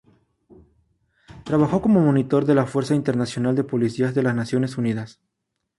[1.43, 5.21] Trabajó como monitor de la Fuerza Internacional de Policía de las Naciones Unidas.